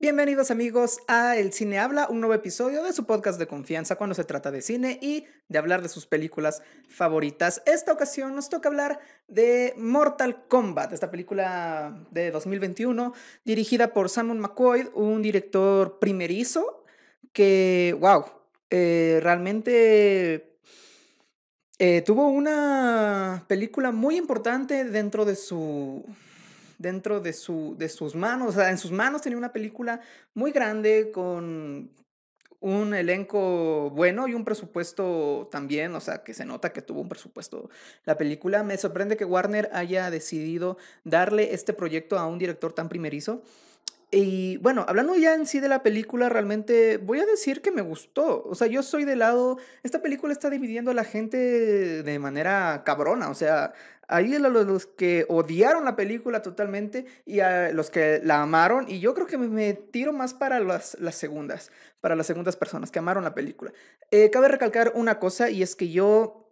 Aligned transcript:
Bienvenidos 0.00 0.52
amigos 0.52 1.00
a 1.08 1.36
El 1.36 1.52
Cine 1.52 1.80
Habla, 1.80 2.06
un 2.08 2.20
nuevo 2.20 2.32
episodio 2.32 2.84
de 2.84 2.92
su 2.92 3.04
podcast 3.04 3.36
de 3.36 3.48
confianza 3.48 3.96
cuando 3.96 4.14
se 4.14 4.22
trata 4.22 4.52
de 4.52 4.62
cine 4.62 5.00
y 5.02 5.26
de 5.48 5.58
hablar 5.58 5.82
de 5.82 5.88
sus 5.88 6.06
películas 6.06 6.62
favoritas. 6.88 7.64
Esta 7.66 7.92
ocasión 7.94 8.36
nos 8.36 8.48
toca 8.48 8.68
hablar 8.68 9.00
de 9.26 9.74
Mortal 9.76 10.44
Kombat, 10.46 10.92
esta 10.92 11.10
película 11.10 12.06
de 12.12 12.30
2021 12.30 13.12
dirigida 13.44 13.92
por 13.92 14.08
Simon 14.08 14.38
McCoy, 14.38 14.88
un 14.94 15.20
director 15.20 15.98
primerizo 15.98 16.84
que, 17.32 17.96
wow, 17.98 18.24
eh, 18.70 19.18
realmente 19.20 20.60
eh, 21.80 22.02
tuvo 22.02 22.28
una 22.28 23.46
película 23.48 23.90
muy 23.90 24.16
importante 24.16 24.84
dentro 24.84 25.24
de 25.24 25.34
su 25.34 26.04
dentro 26.78 27.20
de, 27.20 27.32
su, 27.32 27.74
de 27.76 27.88
sus 27.88 28.14
manos. 28.14 28.48
O 28.48 28.52
sea, 28.52 28.70
en 28.70 28.78
sus 28.78 28.92
manos 28.92 29.22
tenía 29.22 29.36
una 29.36 29.52
película 29.52 30.00
muy 30.34 30.52
grande 30.52 31.10
con 31.12 31.90
un 32.60 32.92
elenco 32.94 33.90
bueno 33.90 34.26
y 34.26 34.34
un 34.34 34.44
presupuesto 34.44 35.48
también, 35.50 35.94
o 35.94 36.00
sea, 36.00 36.24
que 36.24 36.34
se 36.34 36.44
nota 36.44 36.72
que 36.72 36.82
tuvo 36.82 37.00
un 37.00 37.08
presupuesto 37.08 37.70
la 38.04 38.16
película. 38.16 38.62
Me 38.62 38.76
sorprende 38.78 39.16
que 39.16 39.24
Warner 39.24 39.70
haya 39.72 40.10
decidido 40.10 40.76
darle 41.04 41.54
este 41.54 41.72
proyecto 41.72 42.18
a 42.18 42.26
un 42.26 42.38
director 42.38 42.72
tan 42.72 42.88
primerizo. 42.88 43.42
Y 44.10 44.56
bueno, 44.58 44.86
hablando 44.88 45.14
ya 45.16 45.34
en 45.34 45.46
sí 45.46 45.60
de 45.60 45.68
la 45.68 45.82
película, 45.82 46.30
realmente 46.30 46.96
voy 46.96 47.20
a 47.20 47.26
decir 47.26 47.60
que 47.60 47.70
me 47.70 47.82
gustó. 47.82 48.42
O 48.44 48.54
sea, 48.54 48.66
yo 48.66 48.82
soy 48.82 49.04
de 49.04 49.16
lado, 49.16 49.58
esta 49.82 50.00
película 50.00 50.32
está 50.32 50.48
dividiendo 50.48 50.90
a 50.90 50.94
la 50.94 51.04
gente 51.04 52.02
de 52.02 52.18
manera 52.18 52.82
cabrona. 52.86 53.28
O 53.28 53.34
sea, 53.34 53.74
hay 54.08 54.38
los, 54.38 54.66
los 54.66 54.86
que 54.86 55.26
odiaron 55.28 55.84
la 55.84 55.94
película 55.94 56.40
totalmente 56.42 57.04
y 57.26 57.40
a 57.40 57.72
los 57.72 57.90
que 57.90 58.20
la 58.24 58.42
amaron. 58.42 58.86
Y 58.88 59.00
yo 59.00 59.14
creo 59.14 59.26
que 59.26 59.36
me, 59.36 59.74
tiro 59.74 60.12
más 60.12 60.32
para 60.34 60.60
las, 60.60 60.98
las 60.98 61.14
segundas, 61.14 61.70
para 62.00 62.16
las 62.16 62.26
segundas 62.26 62.56
personas 62.56 62.90
que 62.90 62.98
amaron 62.98 63.22
la 63.24 63.34
película. 63.34 63.72
Eh, 64.10 64.30
cabe 64.30 64.48
recalcar 64.48 64.92
una 64.94 65.18
cosa 65.18 65.50
y 65.50 65.62
es 65.62 65.76
que 65.76 65.90
yo 65.90 66.48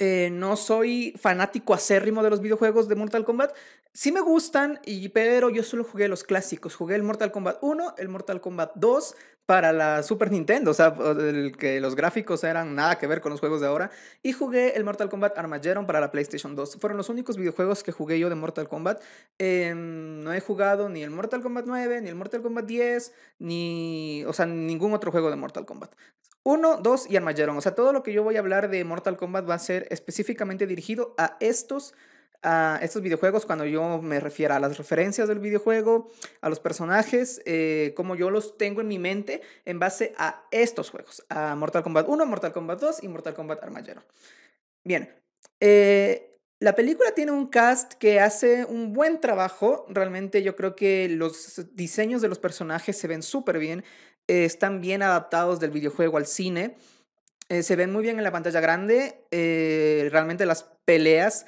eh, 0.00 0.30
no 0.32 0.56
soy 0.56 1.14
fanático 1.16 1.72
acérrimo 1.72 2.24
de 2.24 2.30
los 2.30 2.40
videojuegos 2.40 2.88
de 2.88 2.96
Mortal 2.96 3.24
Kombat. 3.24 3.54
Sí 3.92 4.10
me 4.10 4.20
gustan, 4.20 4.80
y, 4.84 5.08
pero 5.10 5.50
yo 5.50 5.62
solo 5.62 5.84
jugué 5.84 6.08
los 6.08 6.24
clásicos. 6.24 6.74
Jugué 6.74 6.96
el 6.96 7.04
Mortal 7.04 7.30
Kombat 7.30 7.58
1, 7.62 7.94
el 7.98 8.08
Mortal 8.08 8.40
Kombat 8.40 8.72
2 8.74 9.14
para 9.46 9.72
la 9.72 10.02
Super 10.02 10.30
Nintendo, 10.30 10.70
o 10.70 10.74
sea, 10.74 10.94
el 11.18 11.56
que 11.56 11.78
los 11.80 11.94
gráficos 11.94 12.44
eran 12.44 12.74
nada 12.74 12.96
que 12.98 13.06
ver 13.06 13.20
con 13.20 13.30
los 13.30 13.40
juegos 13.40 13.60
de 13.60 13.66
ahora. 13.66 13.90
Y 14.22 14.32
jugué 14.32 14.76
el 14.76 14.84
Mortal 14.84 15.10
Kombat 15.10 15.36
Armageddon 15.36 15.86
para 15.86 16.00
la 16.00 16.10
PlayStation 16.10 16.56
2. 16.56 16.76
Fueron 16.76 16.96
los 16.96 17.10
únicos 17.10 17.36
videojuegos 17.36 17.82
que 17.82 17.92
jugué 17.92 18.18
yo 18.18 18.30
de 18.30 18.36
Mortal 18.36 18.68
Kombat. 18.68 19.02
Em, 19.38 20.22
no 20.22 20.32
he 20.32 20.40
jugado 20.40 20.88
ni 20.88 21.02
el 21.02 21.10
Mortal 21.10 21.42
Kombat 21.42 21.66
9, 21.66 22.00
ni 22.00 22.08
el 22.08 22.14
Mortal 22.14 22.40
Kombat 22.40 22.64
10, 22.64 23.12
ni, 23.38 24.24
o 24.26 24.32
sea, 24.32 24.46
ningún 24.46 24.94
otro 24.94 25.10
juego 25.10 25.28
de 25.28 25.36
Mortal 25.36 25.66
Kombat. 25.66 25.94
1, 26.44 26.78
2 26.82 27.10
y 27.10 27.16
Armageddon. 27.16 27.56
O 27.56 27.60
sea, 27.60 27.74
todo 27.74 27.92
lo 27.92 28.02
que 28.02 28.12
yo 28.12 28.22
voy 28.22 28.36
a 28.36 28.40
hablar 28.40 28.70
de 28.70 28.84
Mortal 28.84 29.16
Kombat 29.16 29.48
va 29.48 29.54
a 29.54 29.58
ser 29.58 29.86
específicamente 29.90 30.66
dirigido 30.66 31.14
a 31.18 31.36
estos, 31.40 31.94
a 32.44 32.78
estos 32.82 33.02
videojuegos 33.02 33.46
cuando 33.46 33.64
yo 33.64 34.00
me 34.02 34.20
refiero 34.20 34.54
a 34.54 34.60
las 34.60 34.76
referencias 34.76 35.26
del 35.26 35.38
videojuego, 35.38 36.10
a 36.42 36.50
los 36.50 36.60
personajes, 36.60 37.40
eh, 37.46 37.94
como 37.96 38.14
yo 38.14 38.30
los 38.30 38.58
tengo 38.58 38.82
en 38.82 38.88
mi 38.88 38.98
mente 38.98 39.40
en 39.64 39.78
base 39.78 40.14
a 40.18 40.44
estos 40.50 40.90
juegos, 40.90 41.24
a 41.30 41.56
Mortal 41.56 41.82
Kombat 41.82 42.06
1, 42.06 42.26
Mortal 42.26 42.52
Kombat 42.52 42.80
2 42.80 43.02
y 43.02 43.08
Mortal 43.08 43.34
Kombat 43.34 43.62
Armageddon. 43.62 44.04
Bien, 44.84 45.10
eh, 45.58 46.38
la 46.60 46.74
película 46.74 47.12
tiene 47.12 47.32
un 47.32 47.48
cast 47.48 47.94
que 47.94 48.20
hace 48.20 48.66
un 48.66 48.92
buen 48.92 49.20
trabajo. 49.20 49.86
Realmente 49.88 50.42
yo 50.42 50.54
creo 50.54 50.76
que 50.76 51.08
los 51.08 51.66
diseños 51.72 52.20
de 52.20 52.28
los 52.28 52.38
personajes 52.38 52.96
se 52.98 53.08
ven 53.08 53.22
súper 53.22 53.58
bien. 53.58 53.84
Eh, 54.28 54.44
están 54.44 54.82
bien 54.82 55.02
adaptados 55.02 55.60
del 55.60 55.70
videojuego 55.70 56.18
al 56.18 56.26
cine. 56.26 56.76
Se 57.50 57.76
ven 57.76 57.92
muy 57.92 58.02
bien 58.02 58.16
en 58.16 58.24
la 58.24 58.32
pantalla 58.32 58.58
grande. 58.60 59.26
Realmente 59.30 60.46
las 60.46 60.64
peleas 60.86 61.44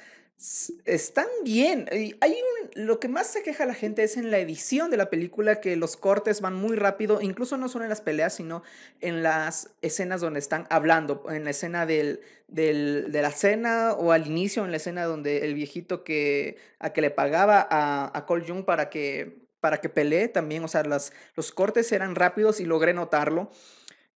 están 0.85 1.27
bien. 1.43 1.89
Hay 1.91 2.37
lo 2.75 2.99
que 2.99 3.07
más 3.07 3.27
se 3.27 3.41
queja 3.41 3.65
la 3.65 3.73
gente 3.73 4.03
es 4.03 4.17
en 4.17 4.29
la 4.29 4.37
edición 4.37 4.91
de 4.91 4.97
la 4.97 5.09
película, 5.09 5.61
que 5.61 5.75
los 5.75 5.97
cortes 5.97 6.41
van 6.41 6.53
muy 6.53 6.75
rápido, 6.75 7.21
incluso 7.21 7.57
no 7.57 7.69
solo 7.69 7.85
en 7.85 7.89
las 7.89 8.01
peleas, 8.01 8.35
sino 8.35 8.61
en 9.01 9.23
las 9.23 9.71
escenas 9.81 10.21
donde 10.21 10.39
están 10.39 10.67
hablando, 10.69 11.23
en 11.29 11.43
la 11.43 11.49
escena 11.49 11.87
del, 11.87 12.21
del, 12.47 13.11
de 13.11 13.21
la 13.23 13.31
cena 13.31 13.93
o 13.93 14.11
al 14.11 14.27
inicio, 14.27 14.63
en 14.63 14.71
la 14.71 14.77
escena 14.77 15.05
donde 15.05 15.45
el 15.45 15.55
viejito 15.55 16.03
que, 16.03 16.57
a 16.77 16.93
que 16.93 17.01
le 17.01 17.09
pagaba 17.09 17.67
a, 17.69 18.15
a 18.15 18.25
Cole 18.27 18.45
Jung 18.47 18.63
para 18.63 18.89
que 18.89 19.47
para 19.59 19.81
que 19.81 19.89
pelee 19.89 20.27
también, 20.27 20.63
o 20.63 20.67
sea, 20.67 20.83
las, 20.83 21.11
los 21.35 21.51
cortes 21.51 21.91
eran 21.91 22.13
rápidos 22.13 22.59
y 22.59 22.65
logré 22.65 22.93
notarlo. 22.93 23.49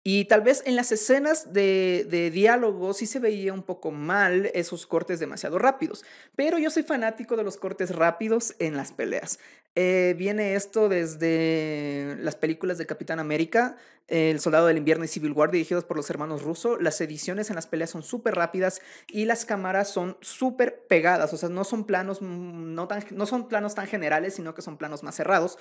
Y 0.03 0.25
tal 0.25 0.41
vez 0.41 0.63
en 0.65 0.75
las 0.75 0.91
escenas 0.91 1.51
de, 1.51 2.31
diálogo 2.33 2.93
sí 2.93 3.05
se 3.05 3.19
veía 3.19 3.53
un 3.53 3.63
poco 3.63 3.91
mal 3.91 4.49
esos 4.53 4.87
cortes 4.87 5.19
demasiado 5.19 5.59
rápidos, 5.59 6.05
pero 6.35 6.57
yo 6.57 6.69
soy 6.69 6.83
fanático 6.83 7.35
de 7.35 7.43
los 7.43 7.57
cortes 7.57 7.93
rápidos 7.93 8.55
en 8.59 8.77
las 8.77 8.93
peleas. 8.93 9.39
Eh, 9.75 10.15
viene 10.17 10.55
esto 10.55 10.89
desde 10.89 12.15
las 12.19 12.35
películas 12.35 12.77
de 12.77 12.85
Capitán 12.85 13.19
América, 13.19 13.75
El 14.09 14.39
Soldado 14.39 14.67
del 14.67 14.77
Invierno 14.77 15.05
y 15.05 15.07
Civil 15.07 15.31
War 15.31 15.51
dirigidos 15.51 15.85
por 15.85 15.95
los 15.95 16.09
hermanos 16.09 16.41
Russo. 16.41 16.77
Las 16.77 16.99
ediciones 16.99 17.49
en 17.49 17.55
las 17.55 17.67
peleas 17.67 17.91
son 17.91 18.03
súper 18.03 18.35
rápidas 18.35 18.81
y 19.07 19.25
las 19.25 19.45
cámaras 19.45 19.89
son 19.89 20.17
súper 20.21 20.85
pegadas, 20.87 21.31
o 21.33 21.37
sea, 21.37 21.49
no 21.49 21.63
son 21.63 21.85
planos 21.85 22.21
mm, 22.21 22.73
no, 22.73 22.87
tan, 22.87 23.05
no 23.11 23.25
son 23.25 23.47
planos 23.47 23.75
tan 23.75 23.87
generales, 23.87 24.33
sino 24.33 24.53
que 24.53 24.61
son 24.61 24.77
planos 24.77 25.03
más 25.03 25.15
cerrados. 25.15 25.57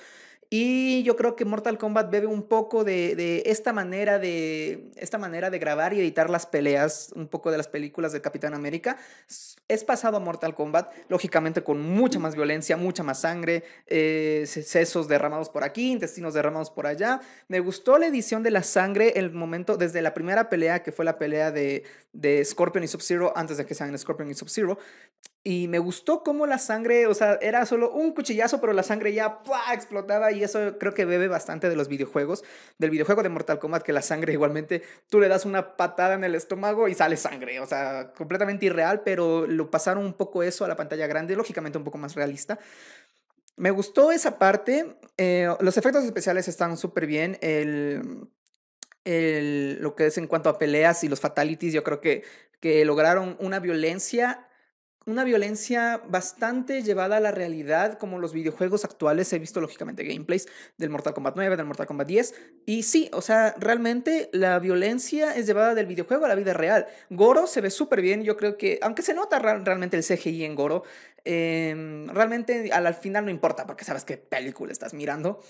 Y 0.51 1.03
yo 1.03 1.15
creo 1.15 1.35
que 1.35 1.45
Mortal 1.45 1.77
Kombat 1.77 2.09
bebe 2.09 2.25
un 2.25 2.41
poco 2.41 2.83
de, 2.83 3.15
de 3.15 3.43
esta 3.45 3.71
manera 3.71 4.17
de 4.17 4.89
esta 4.95 5.19
manera 5.19 5.51
de 5.51 5.59
grabar 5.59 5.93
y 5.93 5.99
editar 5.99 6.27
las 6.29 6.47
peleas, 6.47 7.11
un 7.15 7.27
poco 7.27 7.51
de 7.51 7.57
las 7.57 7.67
películas 7.67 8.13
de 8.13 8.21
Capitán 8.21 8.55
América, 8.55 8.97
es 9.67 9.83
pasado 9.83 10.17
a 10.17 10.19
Mortal 10.19 10.55
Kombat, 10.55 10.91
lógicamente 11.07 11.63
con 11.63 11.79
mucha 11.79 12.17
más 12.17 12.35
violencia, 12.35 12.75
mucha 12.77 13.03
más 13.03 13.21
sangre, 13.21 13.63
eh, 13.85 14.45
sesos 14.47 15.07
derramados 15.07 15.49
por 15.49 15.63
aquí, 15.63 15.91
intestinos 15.91 16.33
derramados 16.33 16.71
por 16.71 16.87
allá. 16.87 17.21
Me 17.47 17.59
gustó 17.59 17.99
la 17.99 18.07
edición 18.07 18.38
de 18.43 18.51
la 18.51 18.63
sangre, 18.63 19.13
el 19.15 19.31
momento, 19.31 19.77
desde 19.77 20.01
la 20.01 20.13
primera 20.13 20.49
pelea, 20.49 20.83
que 20.83 20.91
fue 20.91 21.05
la 21.05 21.17
pelea 21.17 21.51
de, 21.51 21.83
de 22.13 22.43
Scorpion 22.43 22.83
y 22.83 22.87
Sub-Zero, 22.87 23.33
antes 23.35 23.57
de 23.57 23.65
que 23.65 23.75
sean 23.75 23.97
Scorpion 23.97 24.29
y 24.29 24.33
Sub-Zero, 24.33 24.77
y 25.43 25.69
me 25.69 25.79
gustó 25.79 26.21
cómo 26.21 26.45
la 26.45 26.57
sangre, 26.57 27.07
o 27.07 27.13
sea, 27.13 27.39
era 27.41 27.65
solo 27.65 27.91
un 27.91 28.13
cuchillazo, 28.13 28.59
pero 28.59 28.73
la 28.73 28.83
sangre 28.83 29.13
ya 29.13 29.39
explotaba 29.73 30.33
y 30.33 30.43
eso 30.43 30.77
creo 30.77 30.93
que 30.93 31.05
bebe 31.05 31.29
bastante 31.29 31.69
de 31.69 31.77
los 31.77 31.87
videojuegos, 31.87 32.43
del 32.77 32.89
videojuego 32.89 33.23
de 33.23 33.29
Mortal 33.29 33.57
Kombat, 33.57 33.83
que 33.83 33.93
la 33.93 34.01
sangre 34.01 34.33
igualmente, 34.33 34.83
tú 35.09 35.19
le 35.19 35.29
das 35.29 35.45
una 35.45 35.77
patada 35.77 36.15
en 36.15 36.25
el 36.25 36.35
estómago 36.35 36.89
y 36.89 36.93
sale 36.93 37.15
sangre, 37.15 37.61
o 37.61 37.65
sea, 37.65 38.11
completamente 38.17 38.65
irreal, 38.65 39.01
pero 39.03 39.47
lo 39.47 39.71
pasaron 39.71 40.05
un 40.05 40.13
poco 40.13 40.43
eso 40.43 40.65
a 40.65 40.67
la 40.67 40.75
pantalla 40.75 41.07
grande, 41.07 41.35
lógicamente 41.35 41.77
un 41.77 41.85
poco 41.85 41.97
más 41.97 42.15
realista. 42.15 42.59
Me 43.59 43.71
gustó 43.71 44.13
esa 44.13 44.39
parte, 44.39 44.95
eh, 45.17 45.53
los 45.59 45.75
efectos 45.75 46.05
especiales 46.05 46.47
están 46.47 46.77
súper 46.77 47.05
bien, 47.05 47.33
lo 49.03 49.95
que 49.95 50.05
es 50.05 50.17
en 50.17 50.27
cuanto 50.27 50.47
a 50.47 50.57
peleas 50.57 51.03
y 51.03 51.09
los 51.09 51.19
fatalities, 51.19 51.73
yo 51.73 51.83
creo 51.83 51.99
que, 51.99 52.23
que 52.61 52.85
lograron 52.85 53.35
una 53.41 53.59
violencia 53.59 54.49
una 55.09 55.23
violencia 55.23 56.01
bastante 56.07 56.83
llevada 56.83 57.17
a 57.17 57.19
la 57.19 57.31
realidad, 57.31 57.97
como 57.97 58.19
los 58.19 58.31
videojuegos 58.31 58.85
actuales. 58.85 59.31
He 59.33 59.39
visto, 59.39 59.59
lógicamente, 59.59 60.03
gameplays 60.03 60.47
del 60.77 60.89
Mortal 60.89 61.13
Kombat 61.13 61.35
9, 61.35 61.57
del 61.57 61.65
Mortal 61.65 61.87
Kombat 61.87 62.07
10. 62.07 62.35
Y 62.65 62.83
sí, 62.83 63.09
o 63.13 63.21
sea, 63.21 63.55
realmente 63.57 64.29
la 64.33 64.59
violencia 64.59 65.35
es 65.35 65.47
llevada 65.47 65.73
del 65.73 65.87
videojuego 65.87 66.25
a 66.25 66.27
la 66.27 66.35
vida 66.35 66.53
real. 66.53 66.87
Goro 67.09 67.47
se 67.47 67.61
ve 67.61 67.71
súper 67.71 68.01
bien. 68.01 68.23
Yo 68.23 68.37
creo 68.37 68.57
que, 68.57 68.79
aunque 68.81 69.01
se 69.01 69.13
nota 69.13 69.39
realmente 69.39 69.97
el 69.97 70.03
CGI 70.03 70.45
en 70.45 70.55
Goro, 70.55 70.83
em, 71.25 72.07
realmente 72.07 72.71
al, 72.71 72.87
al 72.87 72.95
final 72.95 73.25
no 73.25 73.31
importa, 73.31 73.65
porque 73.65 73.85
sabes 73.85 74.05
qué 74.05 74.17
película 74.17 74.71
estás 74.71 74.93
mirando. 74.93 75.41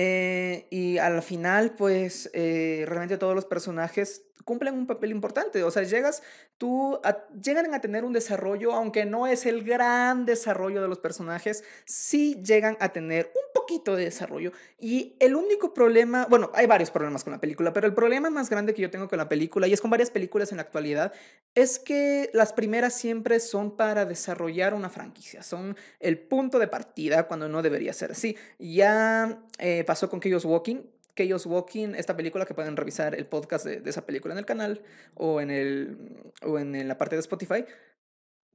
Eh, 0.00 0.68
y 0.70 0.98
al 0.98 1.22
final, 1.22 1.74
pues, 1.74 2.30
eh, 2.32 2.84
realmente 2.86 3.18
todos 3.18 3.34
los 3.34 3.46
personajes 3.46 4.22
cumplen 4.44 4.74
un 4.74 4.86
papel 4.86 5.10
importante. 5.10 5.64
O 5.64 5.70
sea, 5.72 5.82
llegas, 5.82 6.22
tú, 6.56 7.00
llegan 7.42 7.74
a 7.74 7.80
tener 7.80 8.04
un 8.04 8.12
desarrollo, 8.12 8.72
aunque 8.74 9.04
no 9.04 9.26
es 9.26 9.44
el 9.44 9.64
gran 9.64 10.24
desarrollo 10.24 10.80
de 10.80 10.88
los 10.88 11.00
personajes, 11.00 11.64
sí 11.84 12.40
llegan 12.44 12.76
a 12.80 12.90
tener 12.90 13.32
un 13.34 13.47
de 13.68 14.04
desarrollo. 14.04 14.52
Y 14.78 15.16
el 15.20 15.34
único 15.36 15.74
problema, 15.74 16.26
bueno, 16.28 16.50
hay 16.54 16.66
varios 16.66 16.90
problemas 16.90 17.22
con 17.22 17.32
la 17.32 17.40
película, 17.40 17.72
pero 17.72 17.86
el 17.86 17.94
problema 17.94 18.30
más 18.30 18.48
grande 18.50 18.74
que 18.74 18.82
yo 18.82 18.90
tengo 18.90 19.08
con 19.08 19.18
la 19.18 19.28
película, 19.28 19.66
y 19.66 19.72
es 19.72 19.80
con 19.80 19.90
varias 19.90 20.10
películas 20.10 20.50
en 20.50 20.56
la 20.56 20.62
actualidad, 20.62 21.12
es 21.54 21.78
que 21.78 22.30
las 22.32 22.52
primeras 22.52 22.94
siempre 22.94 23.40
son 23.40 23.76
para 23.76 24.06
desarrollar 24.06 24.74
una 24.74 24.88
franquicia, 24.88 25.42
son 25.42 25.76
el 26.00 26.18
punto 26.18 26.58
de 26.58 26.68
partida 26.68 27.28
cuando 27.28 27.48
no 27.48 27.62
debería 27.62 27.92
ser 27.92 28.12
así. 28.12 28.36
Ya 28.58 29.42
eh, 29.58 29.84
pasó 29.84 30.08
con 30.08 30.20
Chaos 30.20 30.44
Walking, 30.44 30.78
Chaos 31.14 31.46
Walking, 31.46 31.94
esta 31.94 32.16
película 32.16 32.46
que 32.46 32.54
pueden 32.54 32.76
revisar 32.76 33.14
el 33.14 33.26
podcast 33.26 33.66
de, 33.66 33.88
esa 33.88 34.06
película 34.06 34.32
en 34.34 34.38
el 34.38 34.46
canal 34.46 34.82
o 35.14 35.40
en, 35.40 35.50
el, 35.50 35.98
o 36.42 36.58
en 36.58 36.88
la 36.88 36.96
parte 36.96 37.16
de 37.16 37.20
Spotify, 37.20 37.64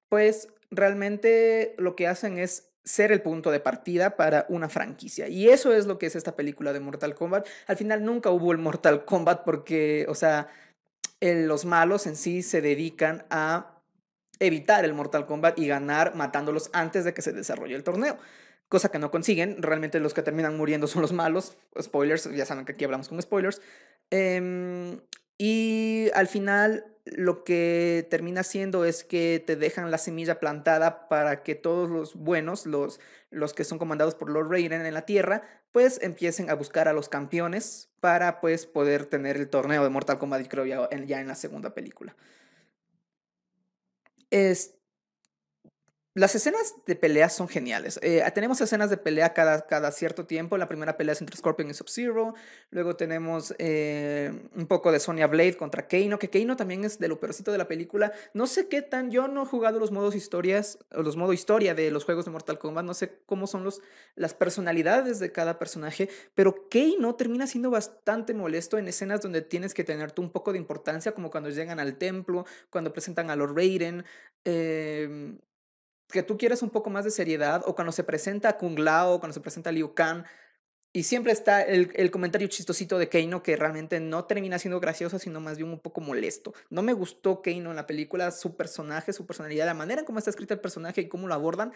pues 0.09 0.48
realmente 0.71 1.75
lo 1.77 1.95
que 1.95 2.07
hacen 2.07 2.38
es 2.38 2.72
ser 2.83 3.12
el 3.12 3.21
punto 3.21 3.51
de 3.51 3.59
partida 3.59 4.15
para 4.18 4.45
una 4.50 4.69
franquicia. 4.69 5.27
Y 5.27 5.50
eso 5.50 5.74
es 5.74 5.85
lo 5.85 5.97
que 5.97 6.07
es 6.07 6.15
esta 6.15 6.35
película 6.35 6.74
de 6.74 6.80
Mortal 6.80 7.15
Kombat. 7.15 7.47
Al 7.68 7.77
final 7.77 8.03
nunca 8.03 8.30
hubo 8.30 8.51
el 8.51 8.57
Mortal 8.57 9.06
Kombat 9.06 9.44
porque, 9.44 10.06
o 10.09 10.15
sea, 10.15 10.50
los 11.21 11.65
malos 11.65 12.06
en 12.07 12.15
sí 12.15 12.41
se 12.41 12.62
dedican 12.62 13.25
a 13.30 13.81
evitar 14.39 14.83
el 14.83 14.94
Mortal 14.94 15.25
Kombat 15.25 15.57
y 15.59 15.68
ganar 15.68 16.15
matándolos 16.15 16.69
antes 16.74 17.06
de 17.06 17.13
que 17.13 17.21
se 17.21 17.31
desarrolle 17.31 17.75
el 17.75 17.83
torneo. 17.83 18.18
Cosa 18.68 18.89
que 18.89 19.00
no 19.00 19.12
consiguen. 19.12 19.62
Realmente 19.62 20.00
los 20.00 20.13
que 20.13 20.24
terminan 20.24 20.57
muriendo 20.57 20.88
son 20.88 21.01
los 21.01 21.13
malos. 21.13 21.57
Spoilers, 21.80 22.30
ya 22.33 22.45
saben 22.45 22.65
que 22.65 22.74
aquí 22.74 22.83
hablamos 22.83 23.07
con 23.07 23.21
spoilers. 23.21 23.62
Em, 24.09 25.00
y 25.38 26.09
al 26.13 26.27
final 26.27 26.93
lo 27.05 27.44
que 27.44 28.07
termina 28.09 28.44
siendo 28.44 28.85
es 28.85 29.03
que 29.03 29.44
te 29.45 29.55
dejan 29.55 29.91
la 29.91 29.97
semilla 29.97 30.39
plantada 30.39 31.07
para 31.09 31.44
que 31.44 31.55
todos 31.55 31.89
los 31.89 32.15
buenos, 32.15 32.65
los, 32.65 33.00
los 33.29 33.53
que 33.53 33.65
son 33.65 33.77
comandados 33.77 34.15
por 34.15 34.29
Lord 34.29 34.50
Raiden 34.50 34.85
en 34.85 34.94
la 34.94 35.05
Tierra, 35.05 35.44
pues 35.71 36.00
empiecen 36.01 36.50
a 36.50 36.53
buscar 36.53 36.88
a 36.88 36.94
los 36.94 37.09
campeones 37.09 37.89
para 38.00 38.39
pues 38.39 38.65
poder 38.65 39.05
tener 39.05 39.35
el 39.35 39.50
torneo 39.50 39.83
de 39.83 39.89
Mortal 39.89 40.17
Kombat, 40.17 40.47
creo 40.47 40.65
ya 40.65 40.89
ya 41.05 41.19
en 41.19 41.27
la 41.27 41.35
segunda 41.35 41.73
película. 41.73 42.15
Es, 44.29 44.75
las 46.15 46.36
escenas 46.36 46.75
de 46.86 46.95
pelea 46.95 47.27
son 47.30 47.48
geniales. 47.48 48.00
Eh, 48.04 48.24
tenemos 48.36 48.62
escenas 48.62 48.92
de 48.92 48.98
pelea 48.98 49.33
cada, 49.33 49.65
cada 49.65 49.92
cierto 49.92 50.27
tiempo. 50.27 50.57
La 50.57 50.68
primera 50.68 50.95
pelea 50.95 51.13
es 51.13 51.21
entre 51.21 51.36
Scorpion 51.36 51.71
y 51.71 51.74
Sub-Zero. 51.74 52.36
Luego 52.69 52.95
tenemos 52.95 53.56
eh, 53.57 54.31
un 54.56 54.68
poco 54.68 54.92
de 54.92 55.00
Sonya 55.00 55.25
Blade 55.25 55.57
contra 55.57 55.88
Keino, 55.88 56.19
que 56.19 56.30
Keino 56.30 56.56
también 56.56 56.83
es 56.86 57.00
de 57.00 57.07
lo 57.07 57.19
de 57.19 57.57
la 57.57 57.68
película. 57.68 58.12
No 58.36 58.45
sé 58.45 58.68
qué 58.68 58.83
tan. 58.83 59.10
Yo 59.10 59.27
no 59.27 59.44
he 59.44 59.45
jugado 59.48 59.80
los 59.80 59.92
modos 59.92 60.13
historias, 60.15 60.77
los 60.92 61.18
modos 61.18 61.33
historia 61.33 61.74
de 61.74 61.89
los 61.89 62.06
juegos 62.06 62.25
de 62.25 62.31
Mortal 62.31 62.59
Kombat. 62.59 62.86
No 62.86 62.94
sé 62.94 63.19
cómo 63.25 63.48
son 63.48 63.63
los, 63.63 63.81
las 64.16 64.36
personalidades 64.36 65.19
de 65.19 65.31
cada 65.31 65.57
personaje. 65.57 66.09
Pero 66.36 66.69
Keino 66.69 67.16
termina 67.16 67.48
siendo 67.48 67.71
bastante 67.71 68.36
molesto 68.36 68.77
en 68.77 68.88
escenas 68.88 69.21
donde 69.21 69.42
tienes 69.42 69.74
que 69.74 69.83
tener 69.83 70.12
tú 70.12 70.21
un 70.21 70.31
poco 70.31 70.51
de 70.51 70.59
importancia, 70.59 71.13
como 71.13 71.31
cuando 71.31 71.50
llegan 71.50 71.80
al 71.80 71.98
templo, 71.98 72.45
cuando 72.69 72.94
presentan 72.94 73.31
a 73.31 73.36
Lord 73.36 73.56
Raiden. 73.56 74.06
Eh, 74.45 75.39
que 76.13 76.24
tú 76.24 76.38
quieres 76.38 76.62
un 76.62 76.69
poco 76.69 76.92
más 76.92 77.04
de 77.04 77.12
seriedad, 77.12 77.63
o 77.65 77.74
cuando 77.74 77.92
se 77.92 78.04
presenta 78.04 78.57
Kung 78.57 78.77
Lao, 78.77 79.15
o 79.15 79.19
cuando 79.19 79.33
se 79.33 79.42
presenta 79.42 79.71
Liu 79.71 79.95
Kang, 79.95 80.24
y 80.94 81.04
siempre 81.04 81.31
está 81.31 81.63
el, 81.63 81.92
el, 81.95 82.12
comentario 82.12 82.48
chistosito 82.48 83.00
de 83.00 83.10
Keino 83.10 83.42
que 83.42 83.56
realmente 83.56 84.00
no 84.00 84.25
termina 84.25 84.60
siendo 84.60 84.80
gracioso, 84.80 85.18
sino 85.18 85.42
más 85.42 85.57
bien 85.57 85.69
un 85.69 85.80
poco 85.80 86.01
molesto. 86.01 86.54
No 86.69 86.83
me 86.83 86.94
gustó 86.94 87.42
Keino 87.42 87.71
en 87.71 87.75
la 87.75 87.88
película, 87.88 88.30
su 88.30 88.56
personaje, 88.56 89.12
su 89.12 89.25
personalidad, 89.25 89.65
la 89.65 89.74
manera 89.74 90.01
en 90.01 90.06
cómo 90.06 90.19
está 90.19 90.30
escrito 90.30 90.54
el 90.54 90.60
personaje 90.60 91.01
y 91.01 91.07
cómo 91.07 91.27
lo 91.27 91.33
abordan. 91.33 91.74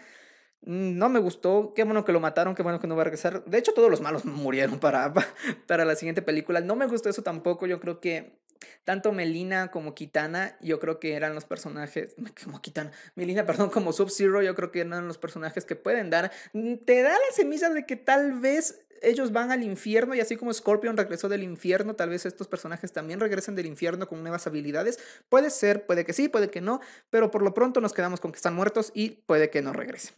Mm, 0.62 0.96
no 0.98 1.08
me 1.08 1.18
gustó, 1.18 1.72
qué 1.74 1.82
bueno 1.82 2.04
que 2.04 2.12
lo 2.12 2.20
mataron, 2.20 2.54
qué 2.54 2.62
bueno 2.62 2.78
que 2.78 2.86
no 2.86 2.94
va 2.94 3.02
a 3.02 3.04
regresar. 3.06 3.44
De 3.44 3.58
hecho, 3.58 3.74
todos 3.74 3.90
los 3.90 4.00
malos 4.00 4.24
murieron 4.24 4.78
para, 4.78 5.12
para 5.66 5.84
la 5.84 5.96
siguiente 5.96 6.22
película. 6.22 6.60
No 6.60 6.76
me 6.76 6.86
gustó 6.86 7.08
eso 7.08 7.22
tampoco, 7.22 7.66
yo 7.66 7.80
creo 7.80 7.98
que 7.98 8.38
tanto 8.84 9.12
Melina 9.12 9.70
como 9.70 9.94
Kitana, 9.94 10.56
yo 10.60 10.80
creo 10.80 10.98
que 11.00 11.14
eran 11.14 11.34
los 11.34 11.44
personajes, 11.44 12.14
como 12.44 12.60
Kitana, 12.60 12.92
Melina, 13.14 13.46
perdón, 13.46 13.70
como 13.70 13.92
Sub-Zero, 13.92 14.42
yo 14.42 14.54
creo 14.54 14.70
que 14.70 14.80
eran 14.80 15.06
los 15.06 15.18
personajes 15.18 15.64
que 15.64 15.76
pueden 15.76 16.10
dar, 16.10 16.32
mm, 16.52 16.76
te 16.84 17.02
da 17.02 17.12
la 17.12 17.34
semilla 17.34 17.70
de 17.70 17.86
que 17.86 17.96
tal 17.96 18.40
vez 18.40 18.84
ellos 19.02 19.32
van 19.32 19.50
al 19.50 19.62
infierno 19.62 20.14
y 20.14 20.20
así 20.20 20.36
como 20.36 20.52
Scorpion 20.52 20.96
regresó 20.96 21.28
del 21.28 21.42
infierno, 21.42 21.94
tal 21.94 22.10
vez 22.10 22.26
estos 22.26 22.48
personajes 22.48 22.92
también 22.92 23.20
regresen 23.20 23.54
del 23.54 23.66
infierno 23.66 24.08
con 24.08 24.22
nuevas 24.22 24.46
habilidades. 24.46 24.98
Puede 25.28 25.50
ser, 25.50 25.86
puede 25.86 26.04
que 26.04 26.12
sí, 26.12 26.28
puede 26.28 26.50
que 26.50 26.60
no, 26.60 26.80
pero 27.10 27.30
por 27.30 27.42
lo 27.42 27.54
pronto 27.54 27.80
nos 27.80 27.92
quedamos 27.92 28.20
con 28.20 28.32
que 28.32 28.36
están 28.36 28.54
muertos 28.54 28.90
y 28.94 29.10
puede 29.10 29.50
que 29.50 29.62
no 29.62 29.72
regresen. 29.72 30.14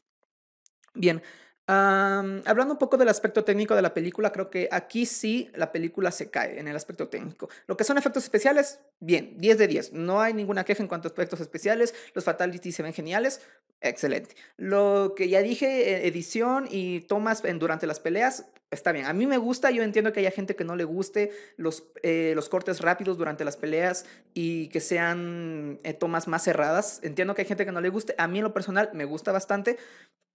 Bien, 0.95 1.23
hablando 1.71 2.73
un 2.73 2.79
poco 2.79 2.97
del 2.97 3.09
aspecto 3.09 3.45
técnico 3.45 3.75
de 3.75 3.83
la 3.83 3.95
película, 3.95 4.33
creo 4.33 4.51
que 4.51 4.69
aquí 4.73 5.07
sí 5.07 5.51
la 5.55 5.73
película 5.73 6.11
se 6.11 6.31
cae 6.31 6.59
en 6.59 6.69
el 6.69 6.77
aspecto 6.77 7.09
técnico. 7.09 7.49
Lo 7.67 7.77
que 7.77 7.85
son 7.85 7.99
efectos 7.99 8.25
especiales, 8.25 8.81
bien, 8.99 9.35
10 9.39 9.59
de 9.59 9.69
10. 9.69 9.93
No 9.93 10.21
hay 10.21 10.35
ninguna 10.35 10.65
queja 10.65 10.83
en 10.83 10.89
cuanto 10.89 11.09
a 11.09 11.13
efectos 11.13 11.41
especiales. 11.41 11.95
Los 12.15 12.25
fatalities 12.25 12.75
se 12.75 12.83
ven 12.83 12.93
geniales, 12.93 13.41
excelente. 13.81 14.35
Lo 14.57 15.15
que 15.17 15.29
ya 15.29 15.43
dije, 15.43 15.67
e, 15.91 16.09
edición 16.09 16.67
y 16.71 17.01
tomas 17.03 17.45
en, 17.45 17.59
durante 17.59 17.87
las 17.87 18.01
peleas, 18.01 18.47
está 18.71 18.93
bien. 18.93 19.07
A 19.07 19.13
mí 19.13 19.27
me 19.27 19.39
gusta, 19.39 19.71
yo 19.71 19.83
entiendo 19.83 20.13
que 20.13 20.21
haya 20.21 20.31
gente 20.31 20.57
que 20.57 20.65
no 20.65 20.77
le 20.77 20.85
guste 20.85 21.31
los, 21.57 21.85
eh, 22.03 22.33
los 22.35 22.49
cortes 22.49 22.81
rápidos 22.81 23.19
durante 23.19 23.45
las 23.45 23.57
peleas 23.57 24.07
y 24.35 24.69
que 24.69 24.81
sean 24.81 25.79
eh, 25.83 25.93
tomas 25.93 26.29
más 26.29 26.45
cerradas. 26.45 27.01
Entiendo 27.03 27.35
que 27.35 27.43
hay 27.43 27.49
gente 27.49 27.65
que 27.65 27.73
no 27.73 27.81
le 27.81 27.89
guste. 27.89 28.15
A 28.19 28.29
mí 28.29 28.39
en 28.39 28.45
lo 28.45 28.53
personal 28.53 28.91
me 28.93 29.05
gusta 29.05 29.33
bastante. 29.33 29.79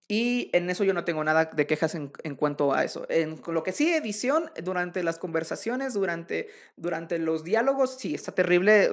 Y 0.07 0.51
en 0.53 0.69
eso 0.69 0.83
yo 0.83 0.93
no 0.93 1.03
tengo 1.03 1.23
nada 1.23 1.45
de 1.45 1.65
quejas 1.65 1.95
en, 1.95 2.11
en 2.23 2.35
cuanto 2.35 2.73
a 2.73 2.83
eso. 2.83 3.07
En 3.09 3.41
lo 3.47 3.63
que 3.63 3.71
sí, 3.71 3.91
edición, 3.91 4.51
durante 4.63 5.01
las 5.01 5.17
conversaciones, 5.17 5.93
durante, 5.95 6.49
durante 6.75 7.17
los 7.17 7.43
diálogos, 7.43 7.95
sí, 7.97 8.13
está 8.13 8.31
terrible, 8.31 8.91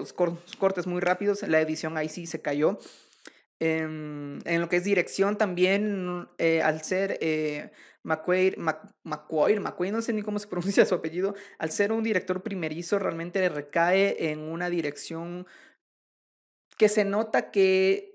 cortes 0.59 0.87
muy 0.87 1.01
rápidos, 1.01 1.43
la 1.43 1.61
edición 1.61 1.99
ahí 1.99 2.09
sí 2.09 2.27
se 2.27 2.41
cayó. 2.41 2.79
En, 3.61 4.41
en 4.45 4.61
lo 4.61 4.69
que 4.69 4.77
es 4.77 4.85
dirección 4.85 5.37
también, 5.37 6.29
eh, 6.39 6.63
al 6.63 6.83
ser 6.83 7.19
eh, 7.21 7.71
McQuaid, 8.05 8.57
McQuaid, 8.57 9.93
no 9.93 10.03
sé 10.03 10.13
ni 10.13 10.23
cómo 10.23 10.39
se 10.39 10.47
pronuncia 10.49 10.87
su 10.87 10.95
apellido, 10.95 11.35
al 11.59 11.71
ser 11.71 11.93
un 11.93 12.03
director 12.03 12.43
primerizo, 12.43 12.99
realmente 12.99 13.47
recae 13.49 14.31
en 14.31 14.41
una 14.41 14.71
dirección 14.71 15.47
que 16.77 16.89
se 16.89 17.05
nota 17.05 17.51
que 17.51 18.12